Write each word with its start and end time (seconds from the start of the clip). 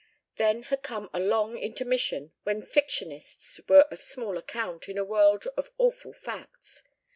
Then 0.37 0.63
had 0.63 0.81
come 0.81 1.11
a 1.13 1.19
long 1.19 1.59
intermission 1.59 2.33
when 2.41 2.63
fictionists 2.63 3.59
were 3.69 3.85
of 3.91 4.01
small 4.01 4.35
account 4.35 4.89
in 4.89 4.97
a 4.97 5.05
world 5.05 5.47
of 5.55 5.69
awful 5.77 6.11
facts. 6.11 6.81